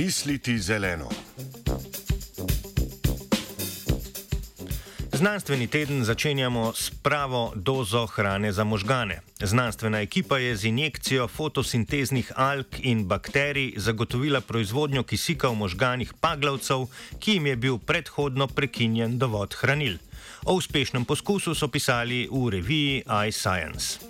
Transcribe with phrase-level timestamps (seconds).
[0.00, 1.08] Misliti zeleno.
[5.12, 9.20] Znanstveni teden začenjamo s pravo dozo hrane za možgane.
[9.40, 16.86] Znanstvena ekipa je z injekcijo fotosinteznih alg in bakterij zagotovila proizvodnjo kisika v možganih paglavcev,
[17.18, 19.98] ki jim je bil predhodno prekinjen dovod hranil.
[20.44, 24.00] O uspešnem poskusu so pisali v reviji iScience.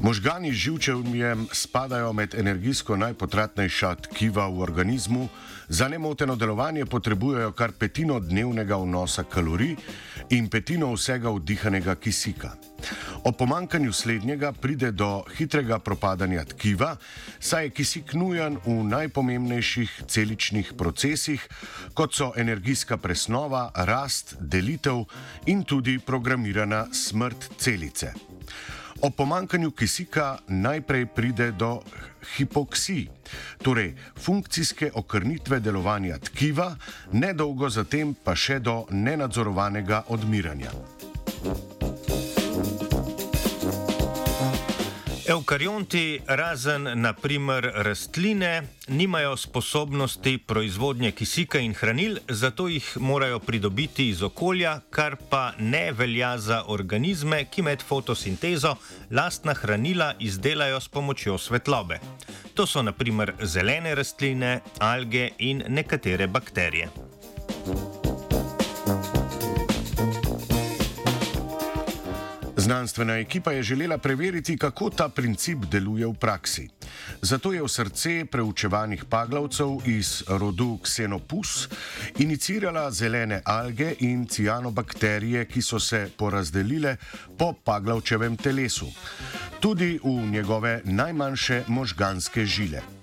[0.00, 5.28] Možgani z živčevjem spadajo med energijsko najpotratnejša tkiva v organizmu,
[5.68, 9.76] za nemoteno delovanje potrebujejo kar petino dnevnega vnosa kalorij
[10.30, 12.54] in petino vsega vdihanega kisika.
[13.24, 16.96] O pomankanju slednjega pride do hitrega propadanja tkiva,
[17.38, 21.48] saj je kisik nujen v najpomembnejših celičnih procesih,
[21.94, 25.04] kot so energijska presnova, rast, delitev
[25.46, 28.14] in tudi programirana smrt celice.
[29.02, 31.80] O pomankanju kisika najprej pride do
[32.36, 33.06] hipoksije,
[33.62, 36.76] torej funkcijske okrnitve delovanja tkiva,
[37.12, 40.72] nedolgo zatem pa še do nenadzorovanega odmiranja.
[45.30, 54.22] Eukarionti, razen naprimer rastline, nimajo sposobnosti proizvodnje kisika in hranil, zato jih morajo pridobiti iz
[54.22, 58.74] okolja, kar pa ne velja za organizme, ki med fotosintezo
[59.10, 62.00] lastna hranila izdelajo s pomočjo svetlobe.
[62.54, 66.90] To so naprimer zelene rastline, alge in nekatere bakterije.
[72.70, 76.68] Znanstvena ekipa je želela preveriti, kako ta princip deluje v praksi.
[77.22, 81.66] Zato je v srce preučevanih paglavcev iz rodu Xenopus
[82.18, 86.96] inicirala zelene alge in cianobakterije, ki so se porazdelile
[87.38, 88.86] po paglavčevem telesu,
[89.60, 92.99] tudi v njegove najmanjše možganske žile.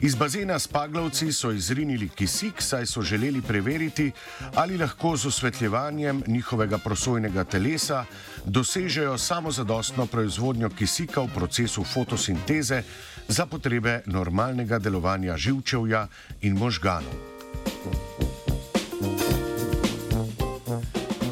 [0.00, 4.12] Iz bazena s paglavci so izrinili kisik, saj so želeli preveriti,
[4.54, 8.04] ali lahko z osvetljevanjem njihovega prosojnega telesa
[8.44, 12.82] dosežejo samozadostno proizvodnjo kisika v procesu fotosinteze
[13.28, 16.08] za potrebe normalnega delovanja živčevja
[16.40, 17.33] in možganov.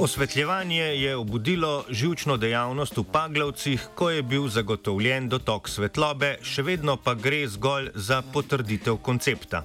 [0.02, 6.96] Osvetljevanje je obudilo živčno dejavnost v paglavcih, ko je bil zagotovljen dotok svetlobe, še vedno
[6.98, 9.62] pa gre zgolj za potrditev koncepta.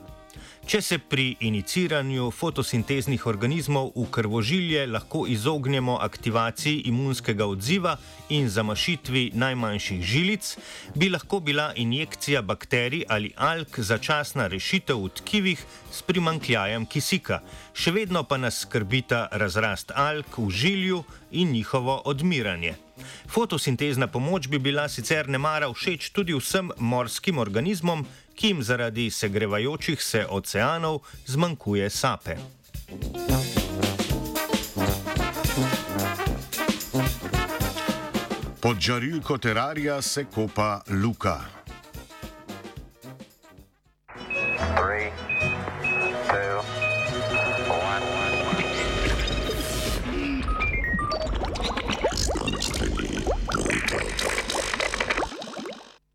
[0.67, 7.93] Če se pri iniciranju fotosinteznih organizmov v krvožilje lahko izognemo aktivaciji imunskega odziva
[8.35, 10.49] in zamašitvi najmanjših žilic,
[10.95, 17.39] bi lahko bila injekcija bakterij ali alg začasna rešitev v tkivih s primankljajem kisika.
[17.71, 20.99] Še vedno pa nas skrbita razrast alg v žilju
[21.31, 22.75] in njihovo odmiranje.
[23.27, 29.09] Fotosintezna pomoč bi bila sicer ne mara všeč tudi vsem morskim organizmom, ki jim zaradi
[29.11, 32.37] segrevajočih se oceanov zmanjkuje sape.
[38.61, 41.56] Pod žarilko terarija se kopa luka.